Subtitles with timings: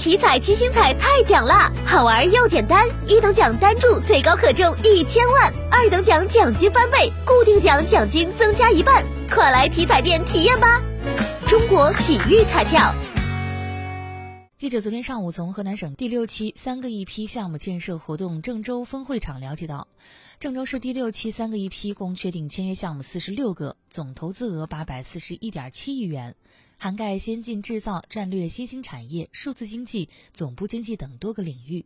[0.00, 10.80] 体彩七星彩太奖啦，好玩又简单，一等奖单注最高可中一千万，二等奖奖金翻倍，固定奖奖金增加一半，快来体彩店体验吧！
[11.46, 12.94] 中国体育彩票。
[14.56, 19.86] 记者昨天上午从河南省第六期三个一批项目建设活动郑州分会场了解到，
[20.38, 26.34] 郑州市第六期三个一批共确定签约项目四十六个，总投资额八百四十一点七亿元，
[26.82, 31.84] 涵盖先进制造、战略新兴产业、数字经济、总部经济等多个领域。